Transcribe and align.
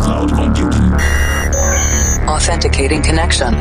cloud 0.00 0.30
computing. 0.32 0.92
Authenticating 2.28 3.02
connection. 3.02 3.54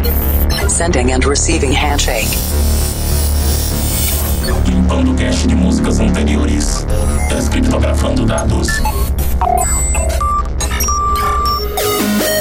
Sending 0.70 1.12
and 1.12 1.26
receiving 1.26 1.72
handshake. 1.72 2.28
Limpando 4.66 5.14
cache 5.16 5.48
de 5.48 5.56
músicas 5.56 6.00
anteriores. 6.00 6.86
Descriptografando 7.30 8.26
dados. 8.26 8.68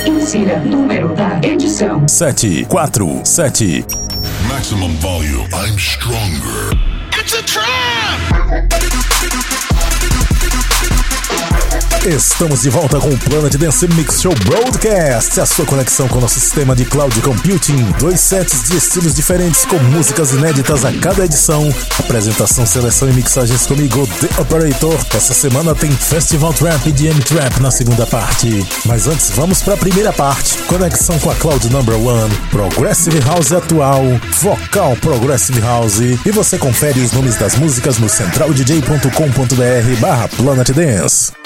Insira 0.06 0.58
número 0.60 1.14
da 1.14 1.40
edição: 1.42 2.06
7, 2.08 2.66
4, 2.66 3.20
7. 3.24 3.84
Maximum 4.48 4.94
volume. 4.96 5.48
I'm 5.52 5.78
stronger. 5.78 6.76
It's 7.18 7.34
a 7.34 7.42
trap! 7.42 7.66
Estamos 12.07 12.62
de 12.62 12.70
volta 12.70 13.01
com 13.01 13.09
o 13.09 13.19
Planet 13.19 13.56
Dance 13.56 13.88
Mix 13.88 14.23
Show 14.23 14.33
Broadcast, 14.45 15.41
a 15.41 15.45
sua 15.45 15.66
conexão 15.66 16.06
com 16.06 16.19
o 16.19 16.20
nosso 16.20 16.38
sistema 16.38 16.77
de 16.77 16.84
cloud 16.84 17.20
computing. 17.20 17.84
Dois 17.98 18.20
sets 18.20 18.62
de 18.69 18.77
estilos 18.77 19.12
diferentes 19.12 19.64
com 19.64 19.77
músicas 19.78 20.30
inéditas 20.30 20.84
a 20.84 20.92
cada 20.92 21.24
edição. 21.24 21.69
Apresentação, 21.98 22.64
seleção 22.64 23.11
e 23.11 23.12
mixagens 23.12 23.66
comigo, 23.66 24.06
The 24.20 24.41
Operator. 24.41 24.97
Essa 25.12 25.34
semana 25.34 25.74
tem 25.74 25.91
Festival 25.91 26.55
Trap 26.55 26.86
e 26.86 26.92
DM 26.92 27.20
Trap 27.23 27.59
na 27.61 27.73
segunda 27.73 28.06
parte. 28.06 28.64
Mas 28.84 29.09
antes, 29.09 29.30
vamos 29.30 29.61
para 29.61 29.75
a 29.75 29.77
primeira 29.78 30.12
parte. 30.12 30.59
Conexão 30.69 31.19
com 31.19 31.33
a 31.33 31.34
Cloud 31.34 31.69
Number 31.73 31.97
One, 31.97 32.33
Progressive 32.52 33.19
House 33.23 33.50
atual, 33.50 34.05
Vocal 34.41 34.95
Progressive 35.00 35.61
House. 35.61 35.98
E 35.98 36.30
você 36.30 36.56
confere 36.56 37.00
os 37.00 37.11
nomes 37.11 37.34
das 37.34 37.56
músicas 37.56 37.98
no 37.98 38.09
centraldj.com.br 38.09 40.00
barra 40.00 40.28
Planet 40.46 40.77
Dance. 40.77 41.45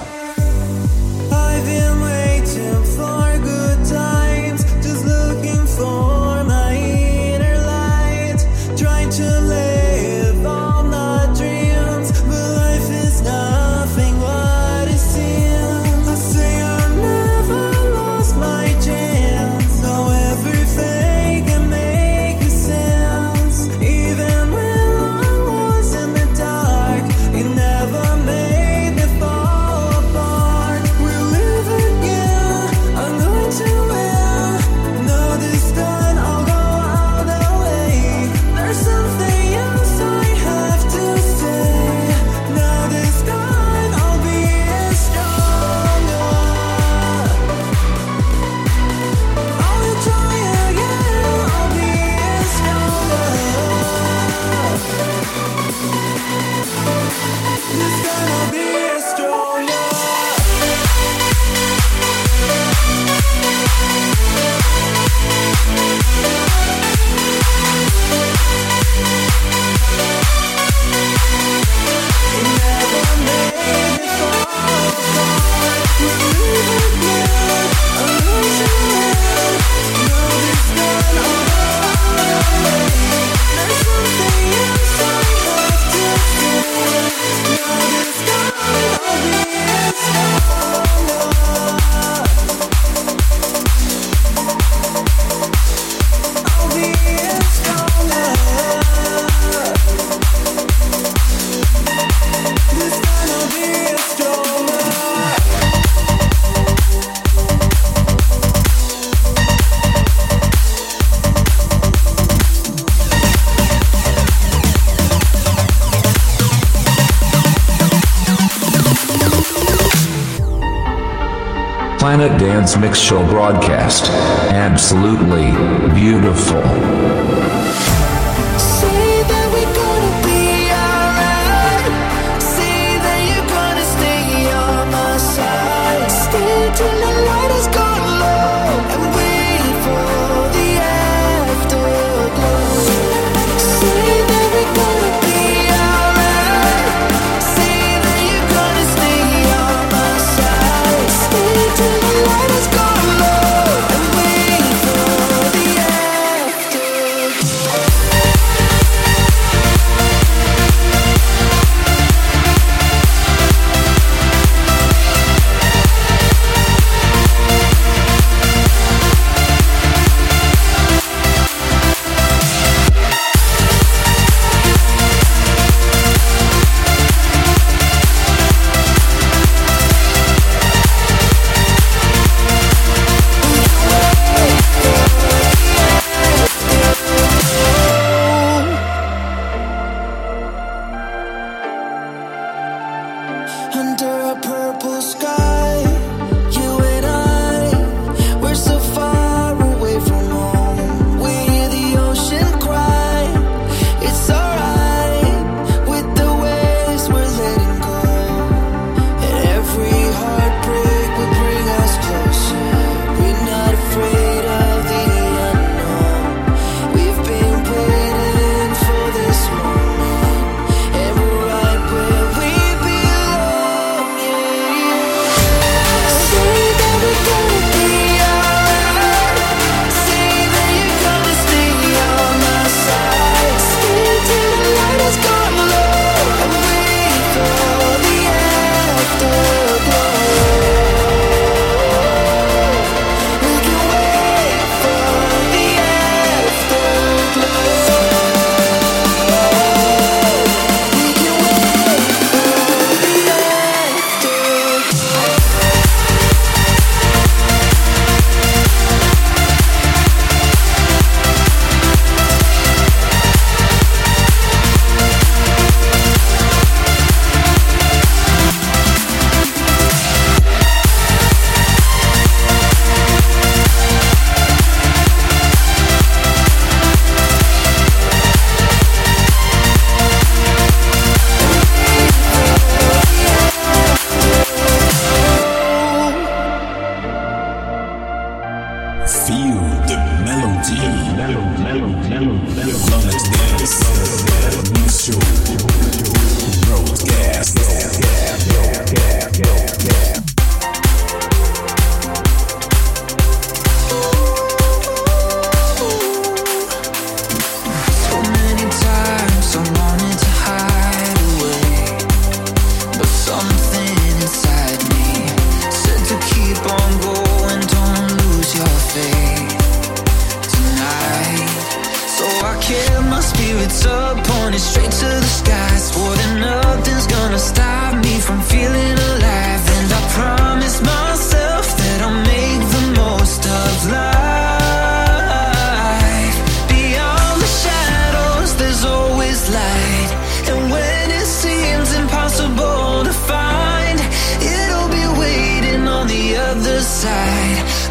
Planet 122.01 122.39
Dance 122.39 122.77
Mix 122.77 122.97
Show 122.97 123.23
broadcast. 123.27 124.05
Absolutely 124.49 125.51
beautiful. 125.93 127.00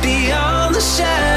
beyond 0.03 0.75
the 0.75 0.81
shadow. 0.81 1.30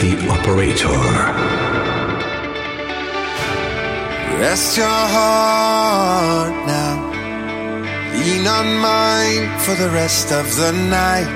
The 0.00 0.28
operator. 0.28 1.00
Rest 4.40 4.76
your 4.76 5.00
heart 5.16 6.54
now. 6.66 6.96
Lean 8.20 8.46
on 8.46 8.68
mine 8.78 9.46
for 9.64 9.74
the 9.74 9.90
rest 9.90 10.32
of 10.32 10.44
the 10.56 10.72
night. 10.72 11.30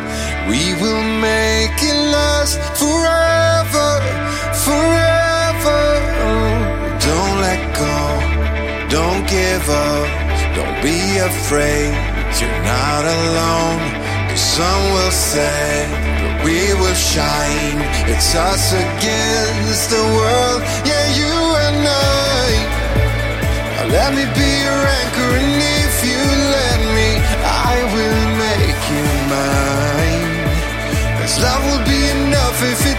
We 0.51 0.75
will 0.83 1.05
make 1.21 1.79
it 1.91 1.99
last 2.17 2.59
forever, 2.81 3.91
forever. 4.67 5.81
Don't 7.09 7.37
let 7.47 7.63
go, 7.85 7.99
don't 8.97 9.25
give 9.29 9.67
up, 9.69 10.09
don't 10.57 10.79
be 10.83 10.99
afraid. 11.31 11.93
You're 12.39 12.63
not 12.65 13.05
alone. 13.19 13.83
The 14.31 14.37
sun 14.37 14.79
will 14.95 15.11
set, 15.11 15.89
but 16.23 16.45
we 16.45 16.59
will 16.81 16.95
shine. 16.95 17.81
It's 18.13 18.35
us 18.35 18.73
against 18.73 19.91
the 19.91 20.05
world, 20.19 20.61
yeah, 20.89 21.07
you 21.21 21.35
and 21.67 21.81
I. 21.89 22.81
Let 23.91 24.15
me 24.15 24.25
be 24.39 24.51
your 24.67 24.83
anchor, 25.01 25.31
and 25.41 25.59
if 25.83 25.97
you 26.07 26.23
let 26.57 26.81
me, 26.95 27.11
I 27.43 27.75
will 27.95 28.25
make 28.47 28.83
you 28.95 29.07
mine. 29.35 30.31
Cause 31.19 31.35
love 31.43 31.63
will 31.67 31.85
be 31.91 32.01
enough 32.19 32.59
if 32.73 32.90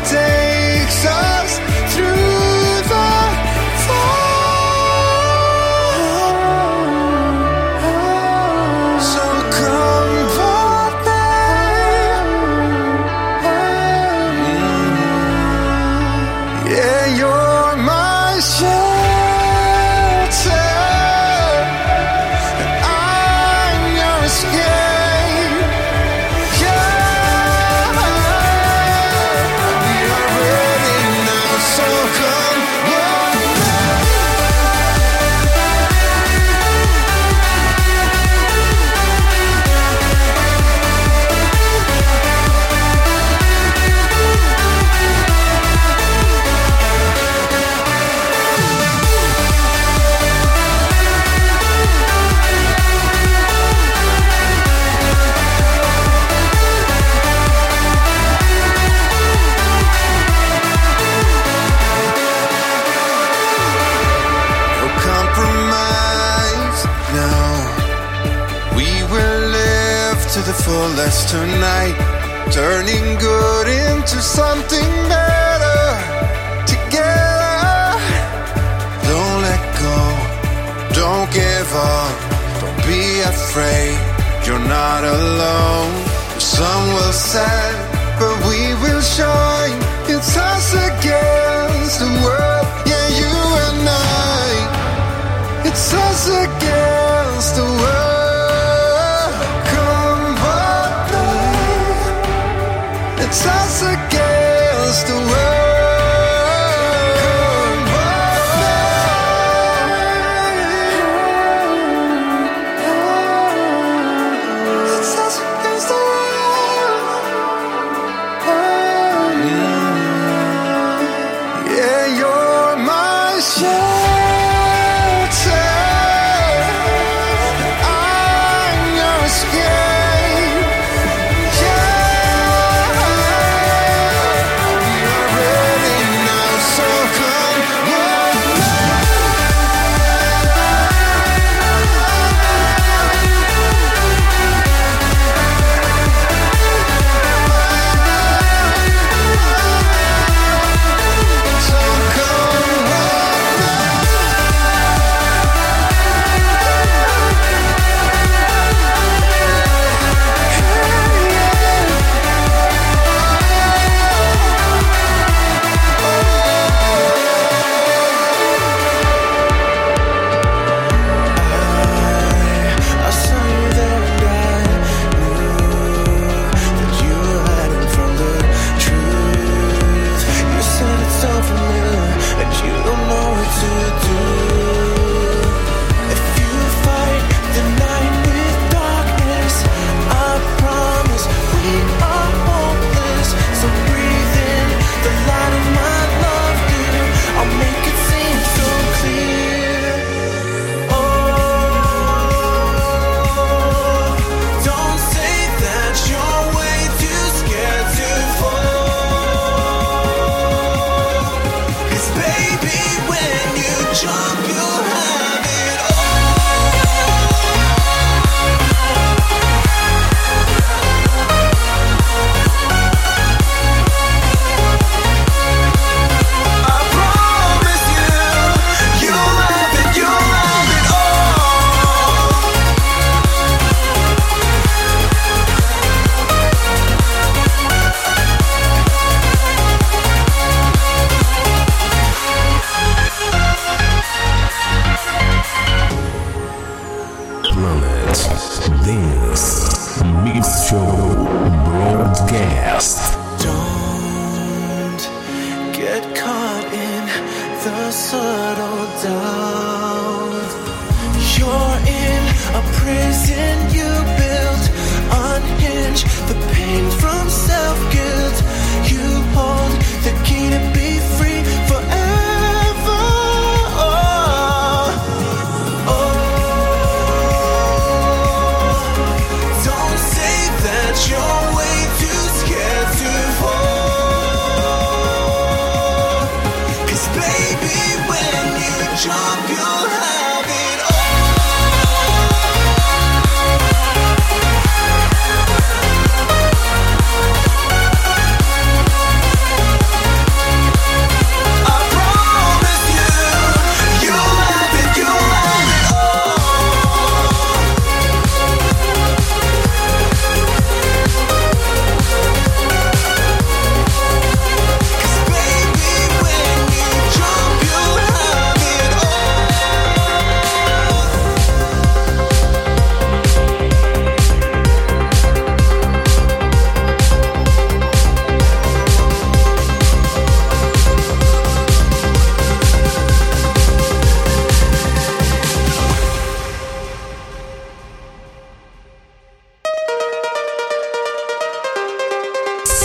not 84.82 85.04
alone. 85.04 85.94
Sun 86.40 86.82
will 86.96 87.16
set, 87.32 87.74
but 88.20 88.36
we 88.48 88.60
will 88.82 89.04
shine. 89.16 89.51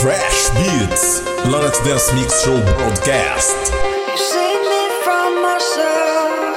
Fresh 0.01 0.49
Beats, 0.51 1.21
Planet 1.41 1.73
Dance 1.83 2.13
Mix 2.13 2.43
Show 2.43 2.61
Broadcast. 2.77 3.57
You 4.07 4.17
save 4.17 4.61
me 4.71 4.83
from 5.03 5.41
myself. 5.41 6.55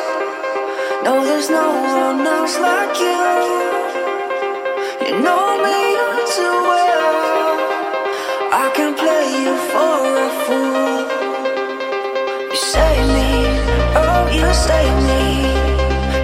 No, 1.04 1.24
there's 1.24 1.48
no 1.48 1.68
one 2.04 2.20
else 2.26 2.58
like 2.58 3.00
you. 3.00 3.24
You 5.06 5.22
know 5.24 5.44
me 5.64 5.80
too 6.36 6.56
well. 6.68 7.56
I 8.52 8.70
can 8.76 8.92
play 8.94 9.26
you 9.44 9.54
for 9.72 9.96
a 10.26 10.30
fool. 10.44 11.00
You 12.50 12.56
save 12.56 13.06
me, 13.16 13.32
oh, 14.02 14.28
you 14.36 14.48
save 14.52 14.96
me. 15.08 15.24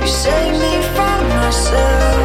You 0.03 0.07
save 0.07 0.53
me 0.53 0.75
from 0.95 1.21
myself. 1.41 2.16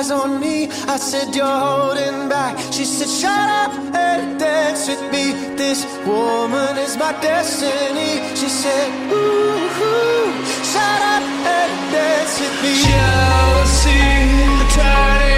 Eyes 0.00 0.10
on 0.10 0.40
me. 0.40 0.68
I 0.88 0.96
said 0.96 1.34
you're 1.34 1.60
holding 1.68 2.28
back. 2.28 2.56
She 2.72 2.84
said, 2.84 3.08
Shut 3.08 3.48
up 3.62 3.72
and 3.94 4.38
dance 4.38 4.88
with 4.88 5.02
me. 5.12 5.24
This 5.56 5.84
woman 6.06 6.78
is 6.78 6.96
my 6.96 7.12
destiny. 7.20 8.12
She 8.34 8.48
said, 8.48 8.88
Ooh, 9.12 9.84
ooh 9.86 10.30
shut 10.72 11.00
up 11.14 11.24
and 11.56 11.72
dance 11.92 12.34
with 12.40 12.56
me. 12.62 12.72
Jealousy, 12.88 14.00
turning 14.74 15.29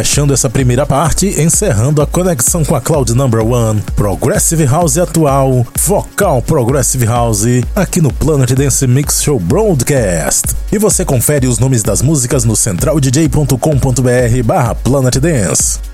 Fechando 0.00 0.32
essa 0.32 0.48
primeira 0.48 0.86
parte, 0.86 1.26
encerrando 1.38 2.00
a 2.00 2.06
conexão 2.06 2.64
com 2.64 2.74
a 2.74 2.80
Cloud 2.80 3.12
Number 3.12 3.44
One, 3.44 3.82
Progressive 3.94 4.64
House 4.64 4.96
atual, 4.96 5.66
Vocal 5.78 6.40
Progressive 6.40 7.04
House, 7.04 7.44
aqui 7.76 8.00
no 8.00 8.10
Planet 8.10 8.50
Dance 8.52 8.86
Mix 8.86 9.22
Show 9.22 9.38
Broadcast. 9.38 10.56
E 10.72 10.78
você 10.78 11.04
confere 11.04 11.46
os 11.46 11.58
nomes 11.58 11.82
das 11.82 12.00
músicas 12.00 12.46
no 12.46 12.56
centraldj.com.br 12.56 14.42
barra 14.42 14.74
Planet 14.74 15.18
Dance. 15.18 15.89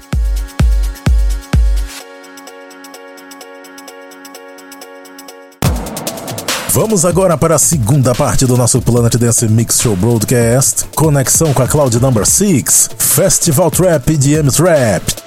Vamos 6.77 7.07
agora 7.07 7.39
para 7.39 7.55
a 7.55 7.59
segunda 7.59 8.15
parte 8.15 8.45
do 8.45 8.55
nosso 8.55 8.83
Planet 8.83 9.17
Dance 9.17 9.49
Mix 9.49 9.81
Show 9.81 9.97
Broadcast. 9.97 10.85
Conexão 10.95 11.55
com 11.55 11.63
a 11.63 11.67
Cloud 11.67 11.99
Number 11.99 12.27
6, 12.27 12.91
Festival 12.99 13.71
Trap 13.71 14.13
e 14.13 14.17
DM 14.19 14.51
Trap. 14.51 15.26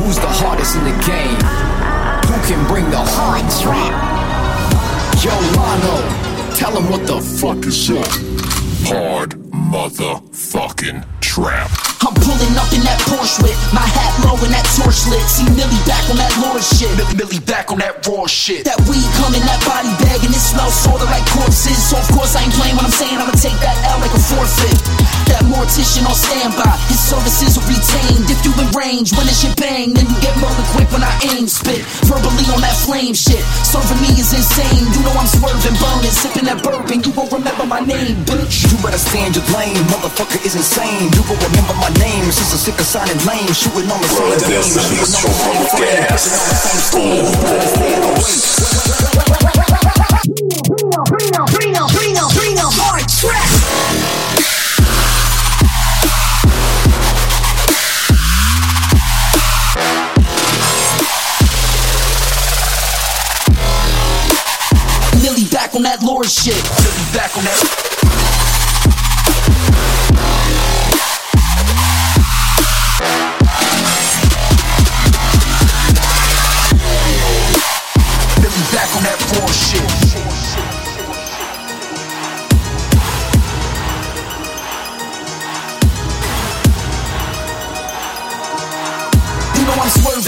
Who's 0.00 0.16
the 0.16 0.26
hardest 0.26 0.76
in 0.76 0.84
the 0.84 0.96
game? 1.04 1.36
Who 2.24 2.36
can 2.48 2.66
bring 2.66 2.88
the 2.90 2.98
hard 2.98 3.44
trap? 3.60 3.92
Yo, 5.22 5.30
Lano, 5.56 6.56
tell 6.56 6.74
him 6.74 6.90
what 6.90 7.06
the 7.06 7.20
fuck 7.20 7.66
is 7.66 7.90
up. 7.90 8.08
Hard 8.88 9.32
motherfucking 9.52 11.04
trap. 11.20 11.89
I'm 12.00 12.16
pulling 12.16 12.56
up 12.56 12.72
in 12.72 12.80
that 12.88 12.96
Porsche 13.04 13.44
with 13.44 13.52
my 13.76 13.84
hat 13.84 14.12
low 14.24 14.32
and 14.40 14.52
that 14.56 14.64
torch 14.72 15.04
lit. 15.12 15.20
See 15.28 15.44
Millie 15.52 15.84
back 15.84 16.00
on 16.08 16.16
that 16.16 16.32
Lord 16.40 16.64
shit. 16.64 16.88
Millie, 16.96 17.12
Millie 17.12 17.44
back 17.44 17.68
on 17.68 17.78
that 17.84 18.00
raw 18.08 18.24
shit. 18.24 18.64
That 18.64 18.80
weed 18.88 19.04
coming, 19.20 19.44
that 19.44 19.60
body 19.68 19.92
bag, 20.00 20.24
and 20.24 20.32
it 20.32 20.40
smells 20.40 20.72
sorta 20.72 21.04
like 21.12 21.24
corpses. 21.36 21.76
So 21.76 22.00
of 22.00 22.08
course 22.16 22.32
I 22.32 22.48
ain't 22.48 22.56
playing 22.56 22.72
what 22.80 22.88
I'm 22.88 22.96
saying. 22.96 23.20
I'ma 23.20 23.36
take 23.36 23.56
that 23.60 23.76
L 23.92 24.00
like 24.00 24.16
a 24.16 24.22
forfeit. 24.32 24.80
That 25.28 25.44
mortician 25.46 26.08
on 26.08 26.16
standby, 26.16 26.72
his 26.88 26.98
services 27.04 27.60
are 27.60 27.66
retained. 27.68 28.32
If 28.32 28.40
you 28.48 28.50
in 28.56 28.72
range, 28.72 29.12
when 29.14 29.28
it's 29.28 29.44
your 29.44 29.52
bang, 29.60 29.92
then 29.92 30.08
you 30.08 30.16
get 30.24 30.32
murder 30.40 30.64
quick 30.72 30.88
when 30.96 31.04
I 31.04 31.12
aim. 31.36 31.46
Spit 31.52 31.84
verbally 32.08 32.48
on 32.50 32.64
that 32.64 32.74
flame 32.80 33.12
shit. 33.12 33.44
Serving 33.62 34.00
me 34.00 34.16
is 34.16 34.32
insane. 34.32 34.88
You 34.96 35.04
know 35.04 35.12
I'm 35.14 35.28
swerving, 35.28 35.76
burning, 35.76 36.10
sipping 36.16 36.48
that 36.48 36.64
bourbon. 36.64 37.04
You 37.04 37.12
won't 37.12 37.28
remember 37.28 37.68
my 37.68 37.84
name, 37.84 38.16
bitch. 38.24 38.64
You 38.72 38.80
better 38.80 38.98
stand 38.98 39.36
your 39.36 39.44
lane, 39.52 39.78
motherfucker 39.92 40.40
is 40.48 40.56
insane. 40.56 41.12
You 41.12 41.22
gon' 41.28 41.38
remember 41.38 41.76
my 41.78 41.89
name, 41.98 42.30
since 42.30 42.52
a 42.54 42.58
sick 42.58 42.78
of 42.78 42.86
lame, 43.26 43.52
shooting 43.52 43.90
on 43.90 44.00
the 44.00 44.08
same 44.08 44.38
team, 44.38 44.62
shooting 44.62 44.98
on 44.98 45.02
the 45.02 45.34
same 45.34 45.64
frame, 45.74 46.06
pushing 46.06 46.32
on 46.36 46.46
the 46.46 46.54
same 46.54 46.80
steam. 46.86 47.24
You 47.24 47.34
better 47.42 47.66
stand 47.66 48.04
away. 48.04 48.60
Reno, 51.10 51.42
Reno, 51.56 51.88
Reno, 51.96 52.28
Reno, 52.38 52.66
hard 52.70 53.08
track. 53.08 53.48
Millie 65.22 65.48
back 65.50 65.74
on 65.74 65.82
that 65.82 66.02
Lord 66.02 66.26
shit. 66.26 66.62
Back 67.12 67.36
on 67.36 67.44
that. 67.44 67.99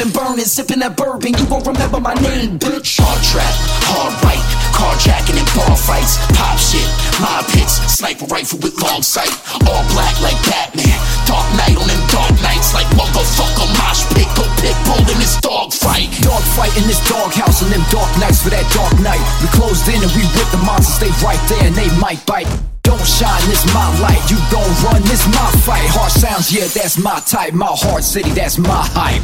I'm 0.02 0.10
burning, 0.10 0.50
sipping 0.50 0.82
that 0.82 0.98
bourbon. 0.98 1.30
You 1.30 1.46
won't 1.46 1.62
remember 1.62 2.02
my 2.02 2.18
name, 2.18 2.58
bitch. 2.58 2.98
Hard 2.98 3.22
trap, 3.22 3.54
hard 3.86 4.10
right, 4.26 4.42
carjacking 4.74 5.38
and 5.38 5.46
bar 5.54 5.78
fights, 5.78 6.18
pop 6.34 6.58
shit, 6.58 6.82
mob 7.22 7.46
hits, 7.54 7.78
sniper 7.86 8.26
rifle 8.26 8.58
with 8.58 8.74
long 8.82 9.06
sight, 9.06 9.30
all 9.62 9.84
black 9.94 10.10
like 10.18 10.34
Batman, 10.42 10.98
dark 11.22 11.46
knight 11.54 11.78
on 11.78 11.86
them 11.86 12.02
dark 12.10 12.34
nights 12.42 12.74
like 12.74 12.90
motherfucker 12.98 13.70
mosh 13.78 14.02
pit, 14.10 14.26
go 14.34 14.42
pit 14.58 14.74
bull 14.90 15.06
in 15.06 15.22
this 15.22 15.38
dog 15.38 15.70
fight. 15.70 16.10
Dog 16.18 16.42
fight 16.58 16.74
in 16.74 16.82
this 16.90 16.98
doghouse 17.06 17.62
on 17.62 17.70
them 17.70 17.86
dark 17.94 18.10
nights 18.18 18.42
for 18.42 18.50
that 18.50 18.66
dark 18.74 18.98
night. 19.06 19.22
We 19.38 19.54
closed 19.54 19.86
in 19.86 20.02
and 20.02 20.10
we 20.18 20.26
with 20.34 20.50
the 20.50 20.58
monsters, 20.66 20.98
they 20.98 21.14
right 21.22 21.38
there 21.46 21.62
and 21.62 21.78
they 21.78 21.86
might 22.02 22.18
bite. 22.26 22.50
Don't 22.82 23.06
shine, 23.06 23.42
it's 23.50 23.64
my 23.72 24.00
light. 24.00 24.30
You 24.30 24.36
gon' 24.50 24.68
run, 24.84 25.02
it's 25.04 25.26
my 25.26 25.50
fight. 25.64 25.86
Hard 25.88 26.10
sounds, 26.10 26.52
yeah, 26.52 26.66
that's 26.66 26.98
my 26.98 27.20
type. 27.20 27.54
My 27.54 27.66
hard 27.68 28.02
city, 28.02 28.30
that's 28.30 28.58
my 28.58 28.82
hype. 28.94 29.22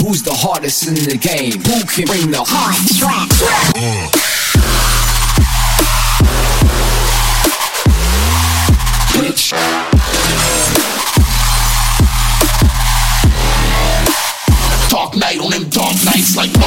Who's 0.00 0.22
the 0.22 0.32
hardest 0.32 0.86
in 0.86 0.94
the 0.94 1.18
game? 1.18 1.52
Who 1.52 1.84
can 1.84 2.06
bring 2.06 2.30
the 2.30 2.42
hard 2.46 2.76
track? 2.96 3.28
Bitch. 9.12 9.85
Like 16.36 16.65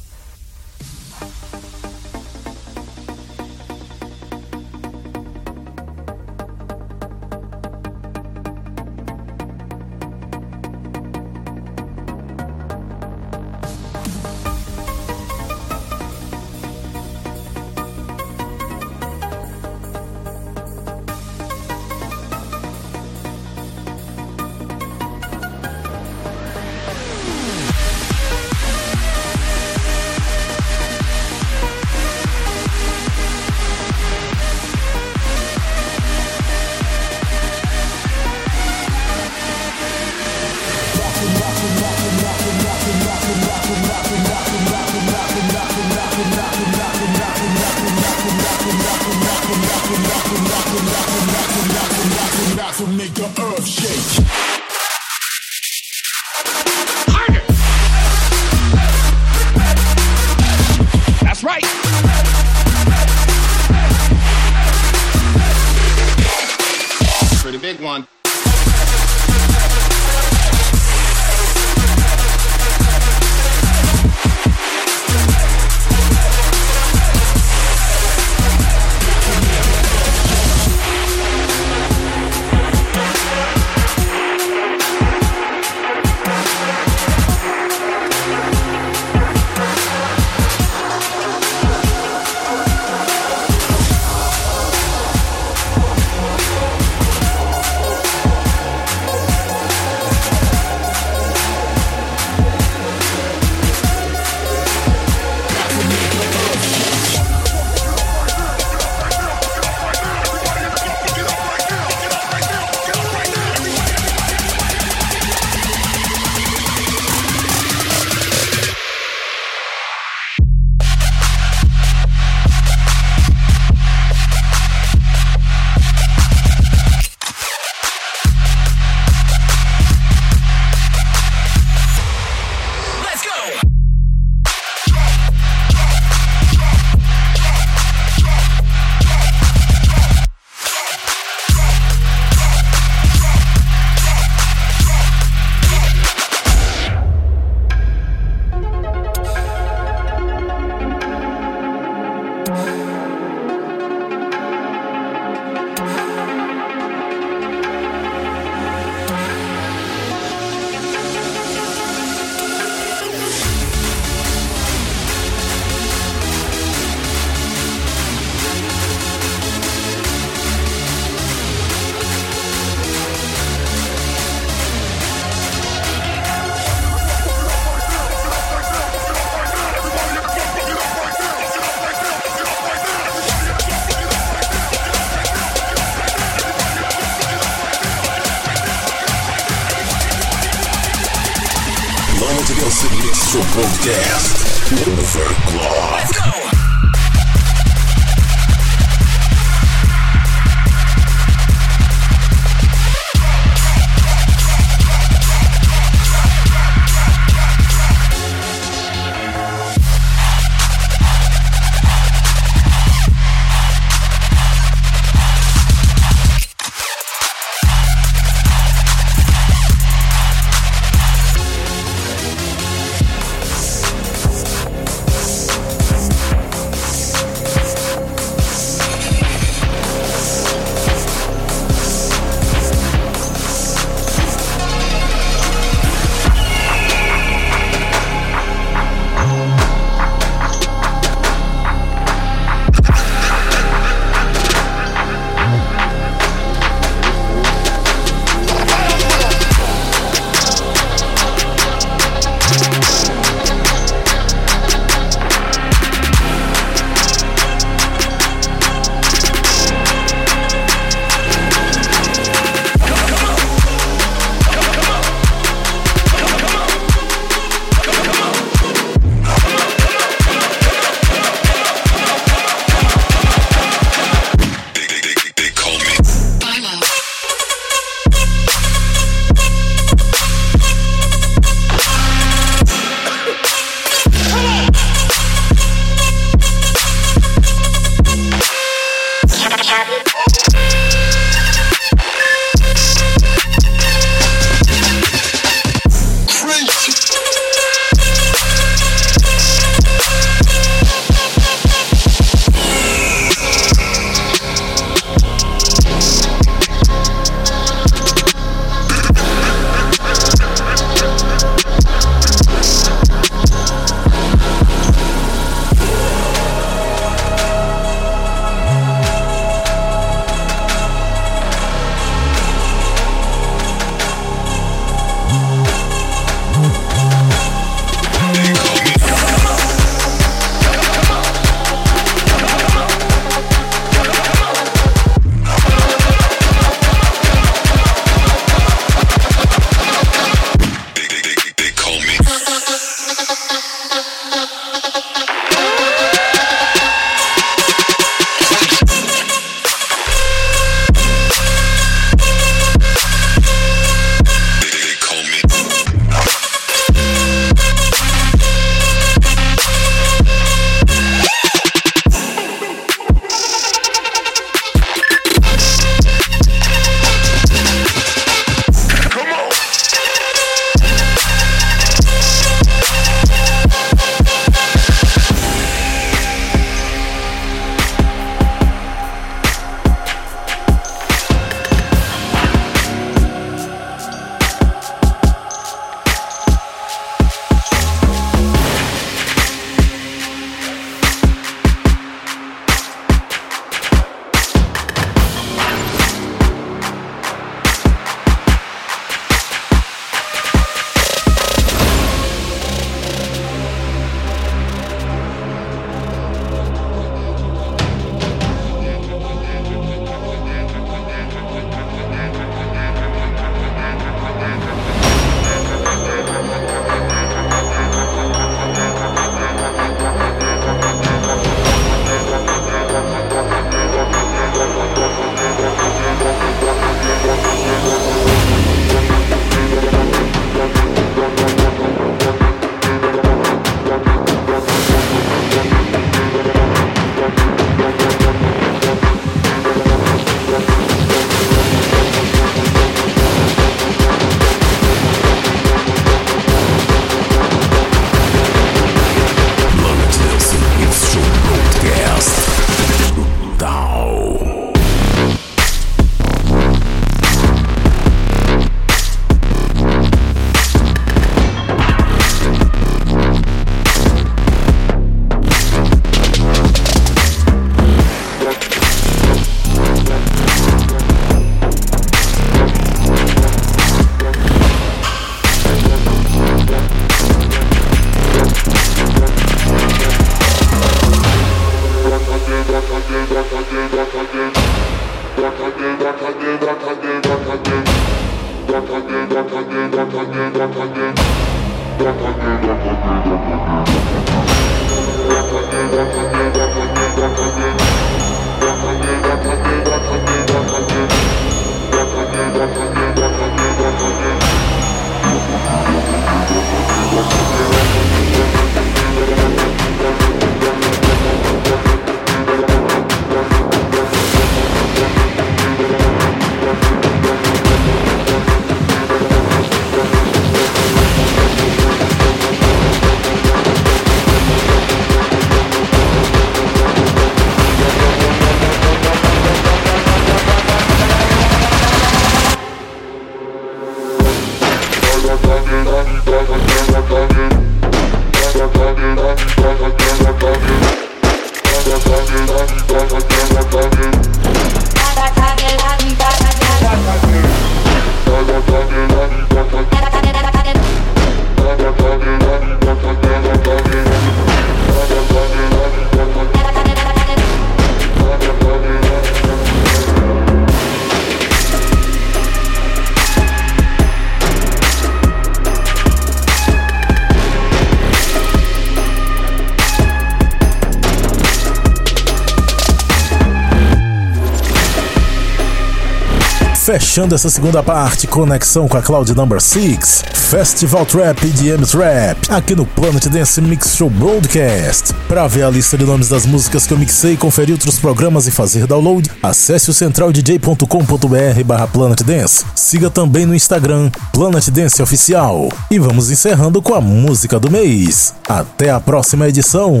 Fechando 577.14 577.32
essa 577.36 577.48
segunda 577.48 577.80
parte, 577.80 578.26
conexão 578.26 578.88
com 578.88 578.96
a 578.96 579.00
Cloud 579.00 579.32
Number 579.36 579.60
6, 579.60 580.24
Festival 580.34 581.06
Trap 581.06 581.44
e 581.44 581.50
DMs 581.50 581.96
Rap, 581.96 582.50
aqui 582.50 582.74
no 582.74 582.84
Planet 582.84 583.24
Dance 583.28 583.60
Mix 583.60 583.94
Show 583.94 584.10
Broadcast. 584.10 585.14
Para 585.28 585.46
ver 585.46 585.62
a 585.62 585.70
lista 585.70 585.96
de 585.96 586.04
nomes 586.04 586.30
das 586.30 586.44
músicas 586.44 586.88
que 586.88 586.92
eu 586.92 586.98
mixei, 586.98 587.36
conferir 587.36 587.72
outros 587.74 588.00
programas 588.00 588.48
e 588.48 588.50
fazer 588.50 588.88
download, 588.88 589.30
acesse 589.40 589.90
o 589.90 589.94
centraldj.com.br 589.94 591.64
barra 591.64 591.86
Planet 591.86 592.20
Dance. 592.22 592.64
Siga 592.74 593.08
também 593.08 593.46
no 593.46 593.54
Instagram, 593.54 594.10
Planet 594.32 594.68
Dance 594.70 595.00
Oficial. 595.00 595.68
E 595.88 596.00
vamos 596.00 596.32
encerrando 596.32 596.82
com 596.82 596.96
a 596.96 597.00
música 597.00 597.60
do 597.60 597.70
mês. 597.70 598.34
Até 598.48 598.90
a 598.90 598.98
próxima 598.98 599.48
edição. 599.48 600.00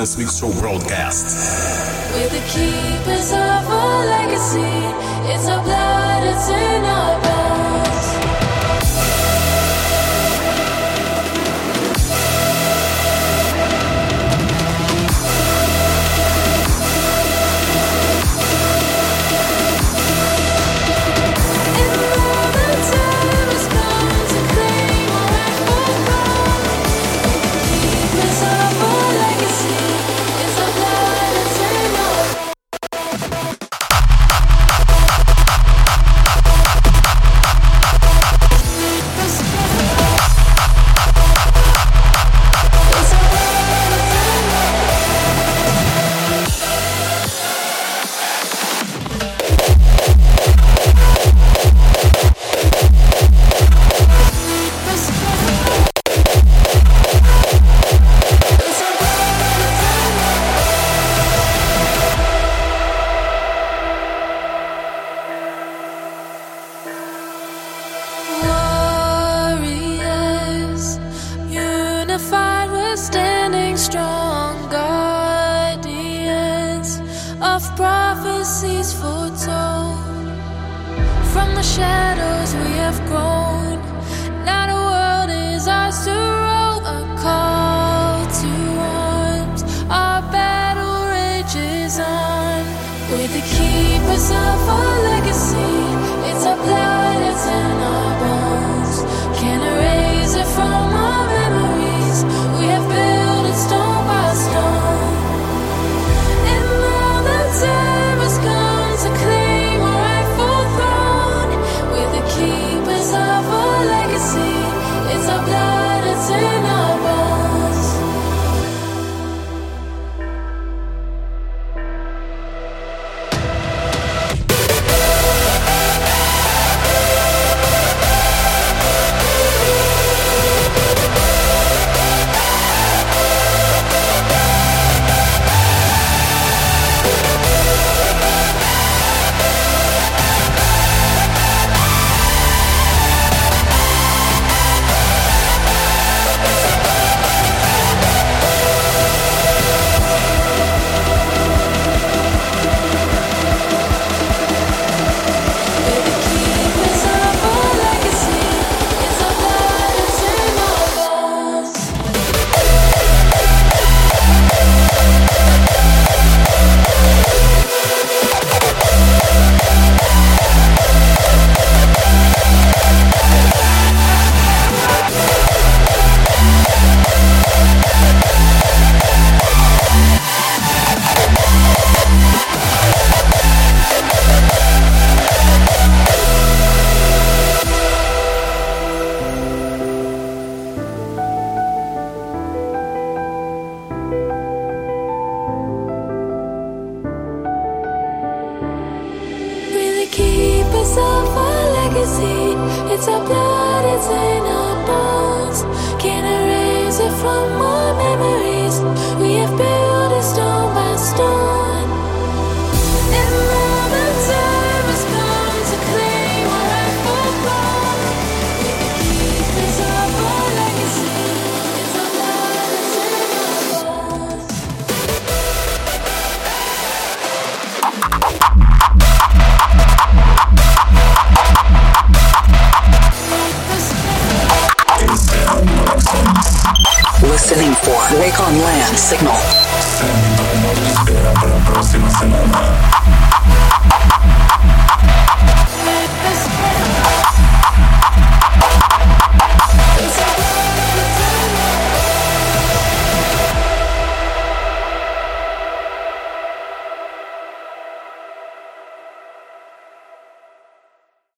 Dance 0.00 0.16
Mix 0.16 0.38
Show 0.38 0.50
Broadcast. 0.58 1.26
We're 2.14 2.30
the 2.30 2.40
keepers 2.48 3.32
of 3.32 3.68
our 3.68 4.06
legacy. 4.06 4.64
It's 5.30 5.46
our 5.46 5.62
blood, 5.62 6.24
it's 6.24 6.48
in 6.48 6.84
our 6.86 7.20
bones. 7.20 7.49